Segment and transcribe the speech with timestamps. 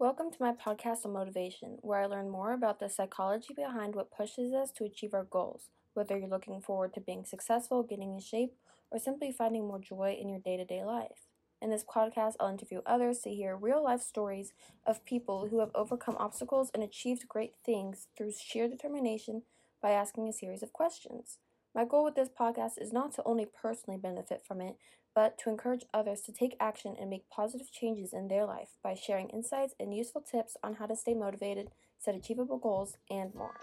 [0.00, 4.12] Welcome to my podcast on motivation, where I learn more about the psychology behind what
[4.16, 8.20] pushes us to achieve our goals, whether you're looking forward to being successful, getting in
[8.20, 8.54] shape,
[8.92, 11.26] or simply finding more joy in your day to day life.
[11.60, 14.52] In this podcast, I'll interview others to hear real life stories
[14.86, 19.42] of people who have overcome obstacles and achieved great things through sheer determination
[19.82, 21.38] by asking a series of questions.
[21.74, 24.76] My goal with this podcast is not to only personally benefit from it,
[25.14, 28.94] but to encourage others to take action and make positive changes in their life by
[28.94, 33.54] sharing insights and useful tips on how to stay motivated, set achievable goals, and more.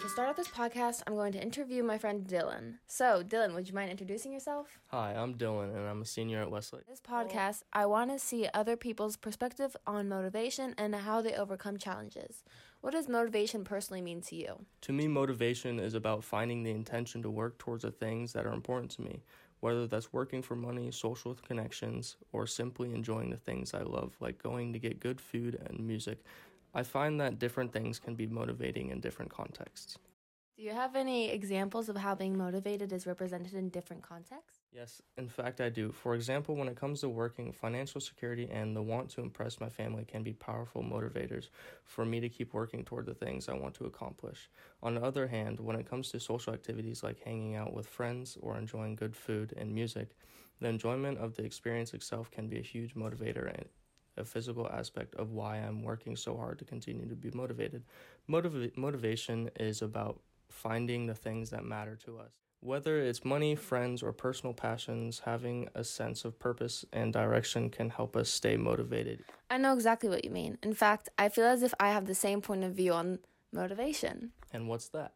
[0.00, 2.74] To start off this podcast, I'm going to interview my friend Dylan.
[2.86, 4.78] So, Dylan, would you mind introducing yourself?
[4.92, 6.86] Hi, I'm Dylan, and I'm a senior at Westlake.
[6.86, 11.78] This podcast, I want to see other people's perspective on motivation and how they overcome
[11.78, 12.44] challenges.
[12.80, 14.66] What does motivation personally mean to you?
[14.82, 18.52] To me, motivation is about finding the intention to work towards the things that are
[18.52, 19.24] important to me,
[19.58, 24.40] whether that's working for money, social connections, or simply enjoying the things I love, like
[24.40, 26.22] going to get good food and music.
[26.74, 29.98] I find that different things can be motivating in different contexts.
[30.58, 34.58] Do you have any examples of how being motivated is represented in different contexts?
[34.72, 35.92] Yes, in fact, I do.
[35.92, 39.68] For example, when it comes to working, financial security and the want to impress my
[39.68, 41.50] family can be powerful motivators
[41.84, 44.50] for me to keep working toward the things I want to accomplish.
[44.82, 48.36] On the other hand, when it comes to social activities like hanging out with friends
[48.40, 50.16] or enjoying good food and music,
[50.60, 53.48] the enjoyment of the experience itself can be a huge motivator
[54.18, 57.84] a physical aspect of why I'm working so hard to continue to be motivated.
[58.26, 62.30] Motiv- motivation is about finding the things that matter to us.
[62.60, 67.90] Whether it's money, friends, or personal passions, having a sense of purpose and direction can
[67.90, 69.22] help us stay motivated.
[69.48, 70.58] I know exactly what you mean.
[70.62, 73.20] In fact, I feel as if I have the same point of view on
[73.52, 74.32] motivation.
[74.52, 75.12] And what's that?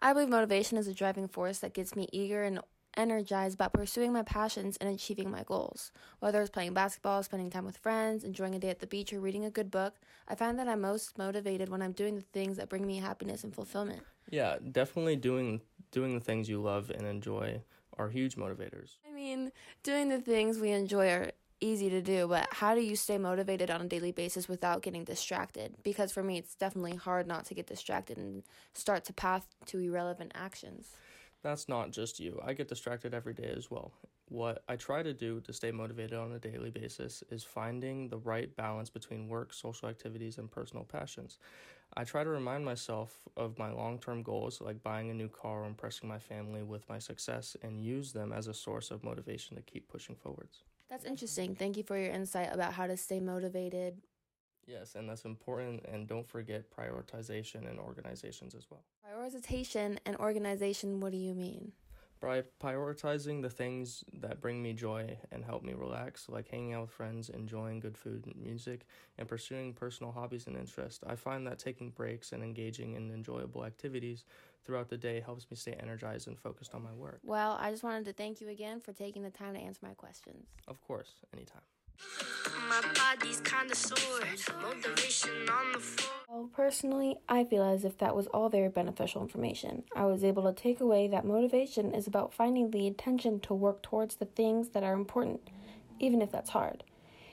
[0.00, 2.60] I believe motivation is a driving force that gets me eager and
[2.96, 5.92] energized about pursuing my passions and achieving my goals.
[6.20, 9.20] Whether it's playing basketball, spending time with friends, enjoying a day at the beach, or
[9.20, 9.94] reading a good book,
[10.28, 13.44] I find that I'm most motivated when I'm doing the things that bring me happiness
[13.44, 14.02] and fulfillment.
[14.30, 15.60] Yeah, definitely doing
[15.90, 17.62] doing the things you love and enjoy
[17.98, 18.96] are huge motivators.
[19.08, 19.52] I mean,
[19.82, 23.70] doing the things we enjoy are easy to do, but how do you stay motivated
[23.70, 25.76] on a daily basis without getting distracted?
[25.82, 28.42] Because for me, it's definitely hard not to get distracted and
[28.74, 30.90] start to path to irrelevant actions.
[31.44, 32.40] That's not just you.
[32.42, 33.92] I get distracted every day as well.
[34.30, 38.16] What I try to do to stay motivated on a daily basis is finding the
[38.16, 41.38] right balance between work, social activities, and personal passions.
[41.98, 45.64] I try to remind myself of my long term goals, like buying a new car
[45.64, 49.54] or impressing my family with my success, and use them as a source of motivation
[49.56, 50.62] to keep pushing forwards.
[50.88, 51.54] That's interesting.
[51.56, 53.98] Thank you for your insight about how to stay motivated.
[54.66, 55.84] Yes, and that's important.
[55.86, 58.84] And don't forget prioritization and organizations as well.
[59.04, 61.72] Prioritization and organization, what do you mean?
[62.24, 66.82] by prioritizing the things that bring me joy and help me relax, like hanging out
[66.82, 68.86] with friends, enjoying good food and music,
[69.18, 71.04] and pursuing personal hobbies and interests.
[71.06, 74.24] I find that taking breaks and engaging in enjoyable activities
[74.64, 77.20] throughout the day helps me stay energized and focused on my work.
[77.22, 79.92] Well, I just wanted to thank you again for taking the time to answer my
[79.92, 80.46] questions.
[80.66, 81.62] Of course, anytime.
[82.68, 84.20] My body's kinda sore,
[84.60, 86.10] motivation on the floor.
[86.28, 89.84] Well, personally, I feel as if that was all very beneficial information.
[89.94, 93.82] I was able to take away that motivation is about finding the intention to work
[93.82, 95.48] towards the things that are important,
[96.00, 96.82] even if that's hard.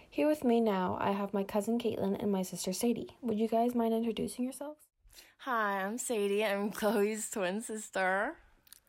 [0.09, 3.15] Here with me now, I have my cousin Caitlin and my sister Sadie.
[3.21, 4.81] Would you guys mind introducing yourselves?
[5.39, 6.45] Hi, I'm Sadie.
[6.45, 8.35] I'm Chloe's twin sister.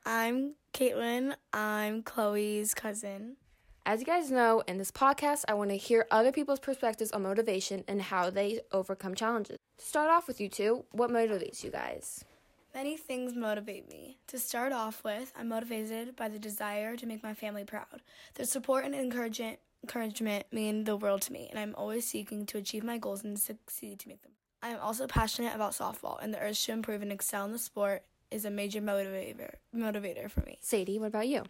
[0.05, 1.37] I'm Caitlin.
[1.53, 3.37] I'm Chloe's cousin.
[3.85, 7.25] As you guys know, in this podcast, I want to hear other people's perspectives on
[7.25, 9.57] motivation and how they overcome challenges.
[9.79, 12.25] To start off with you two, what motivates you guys?
[12.73, 14.19] Many things motivate me.
[14.29, 18.03] To start off with, I'm motivated by the desire to make my family proud.
[18.35, 22.59] Their support and encouragement encouragement mean the world to me, and I'm always seeking to
[22.59, 24.31] achieve my goals and succeed to make them.
[24.63, 27.59] I am also passionate about softball, and the urge to improve and excel in the
[27.59, 30.59] sport is a major motivator motivator for me.
[30.61, 31.43] Sadie, what about you?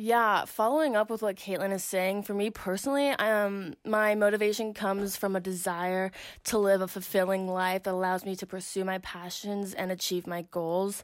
[0.00, 5.16] Yeah, following up with what Caitlin is saying, for me personally, um, my motivation comes
[5.16, 6.12] from a desire
[6.44, 10.42] to live a fulfilling life that allows me to pursue my passions and achieve my
[10.52, 11.02] goals.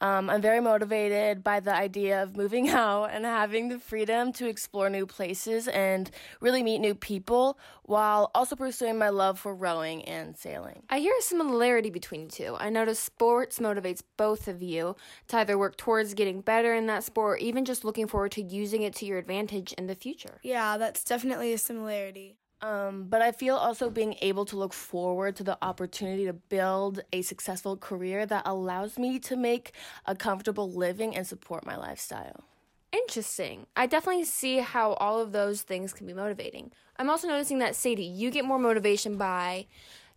[0.00, 4.48] Um, I'm very motivated by the idea of moving out and having the freedom to
[4.48, 6.10] explore new places and
[6.40, 10.82] really meet new people while also pursuing my love for rowing and sailing.
[10.88, 12.56] I hear a similarity between you two.
[12.58, 14.96] I notice sports motivates both of you
[15.28, 18.42] to either work towards getting better in that sport or even just looking forward to
[18.42, 20.40] using it to your advantage in the future.
[20.42, 22.39] Yeah, that's definitely a similarity.
[22.62, 27.00] Um, but I feel also being able to look forward to the opportunity to build
[27.12, 29.72] a successful career that allows me to make
[30.04, 32.44] a comfortable living and support my lifestyle.
[32.92, 33.66] Interesting.
[33.76, 36.72] I definitely see how all of those things can be motivating.
[36.96, 39.66] I'm also noticing that, Sadie, you get more motivation by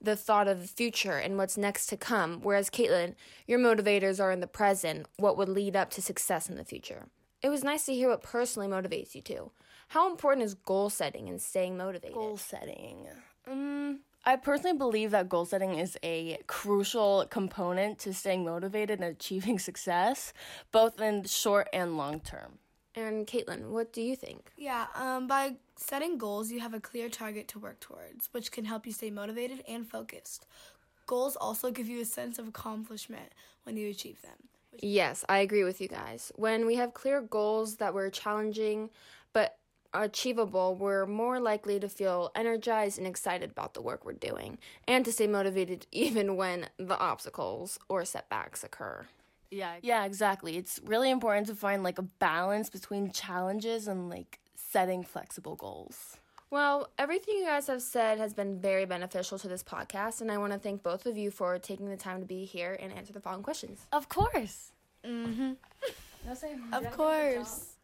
[0.01, 3.16] the thought of the future and what's next to come, whereas Caitlin,
[3.48, 7.06] your motivators are in the present, what would lead up to success in the future.
[7.44, 9.51] It was nice to hear what personally motivates you too.
[9.90, 12.16] How important is goal setting and staying motivated?
[12.16, 13.06] Goal setting.
[13.45, 19.12] Um, I personally believe that goal setting is a crucial component to staying motivated and
[19.12, 20.31] achieving success,
[20.72, 22.60] both in short and long term.
[22.95, 24.51] And Caitlin, what do you think?
[24.56, 28.63] Yeah, um, by setting goals, you have a clear target to work towards, which can
[28.66, 30.45] help you stay motivated and focused.
[31.07, 34.48] Goals also give you a sense of accomplishment when you achieve them.
[34.81, 36.31] Yes, I agree with you guys.
[36.35, 38.89] When we have clear goals that we're challenging
[39.33, 39.57] but
[39.93, 45.05] achievable, we're more likely to feel energized and excited about the work we're doing and
[45.05, 49.05] to stay motivated even when the obstacles or setbacks occur.
[49.51, 50.57] Yeah, yeah, exactly.
[50.57, 56.17] It's really important to find like a balance between challenges and like setting flexible goals.
[56.53, 60.38] Well, everything you guys have said has been very beneficial to this podcast, and I
[60.38, 63.11] want to thank both of you for taking the time to be here and answer
[63.11, 63.88] the following questions.
[63.91, 64.71] Of course.
[65.03, 65.53] Mm-hmm.
[66.27, 67.77] No, say, Of course.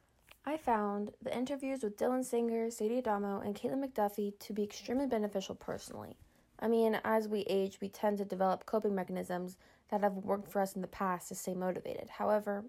[0.46, 5.08] I found the interviews with Dylan Singer, Sadie Adamo, and Caitlin McDuffie to be extremely
[5.08, 6.16] beneficial personally.
[6.60, 9.58] I mean, as we age, we tend to develop coping mechanisms
[9.90, 12.08] that have worked for us in the past to stay motivated.
[12.08, 12.66] However,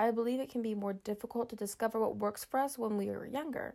[0.00, 3.06] I believe it can be more difficult to discover what works for us when we
[3.10, 3.74] were younger.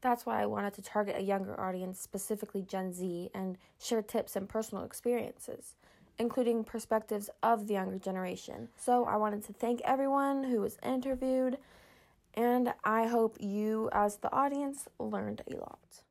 [0.00, 4.36] That's why I wanted to target a younger audience, specifically Gen Z, and share tips
[4.36, 5.74] and personal experiences,
[6.18, 8.68] including perspectives of the younger generation.
[8.76, 11.58] So I wanted to thank everyone who was interviewed,
[12.34, 16.02] and I hope you, as the audience, learned a lot.